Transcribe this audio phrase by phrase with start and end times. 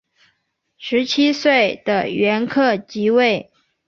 [0.79, 3.51] 十七岁的元恪即位。